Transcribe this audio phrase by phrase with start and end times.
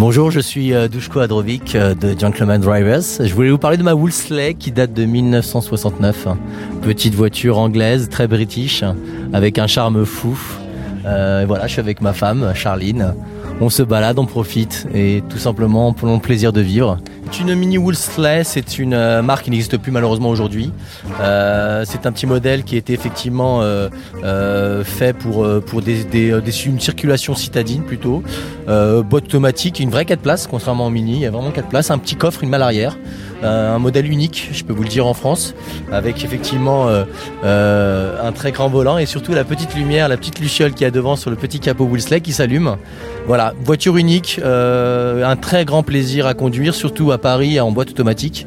[0.00, 3.02] Bonjour, je suis euh, Dushko Adrovic euh, de Gentleman Drivers.
[3.20, 6.26] Je voulais vous parler de ma Wolseley qui date de 1969.
[6.80, 8.82] Petite voiture anglaise, très british,
[9.34, 10.40] avec un charme fou.
[11.04, 13.14] Euh, voilà, je suis avec ma femme, Charline.
[13.62, 16.98] On se balade, on profite et tout simplement pour le plaisir de vivre.
[17.30, 20.72] C'est une mini Wolseley, c'est une euh, marque qui n'existe plus malheureusement aujourd'hui.
[21.20, 28.22] Euh, c'est un petit modèle qui était effectivement euh, fait pour, une circulation citadine plutôt.
[28.66, 31.90] Boîte automatique, une vraie 4 places, contrairement au mini, il y a vraiment 4 places,
[31.90, 32.96] un petit coffre, une malle arrière.
[33.42, 35.54] Euh, un modèle unique, je peux vous le dire en France,
[35.90, 37.04] avec effectivement euh,
[37.44, 40.84] euh, un très grand volant et surtout la petite lumière, la petite luciole qu'il y
[40.84, 42.76] a devant sur le petit capot Wolseley qui s'allume.
[43.26, 48.46] Voilà, voiture unique, un très grand plaisir à conduire, surtout à Paris en boîte automatique.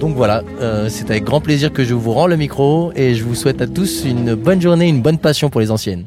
[0.00, 0.42] Donc voilà,
[0.88, 3.66] c'est avec grand plaisir que je vous rends le micro et je vous souhaite à
[3.66, 6.04] tous une bonne journée, une bonne passion pour les anciennes.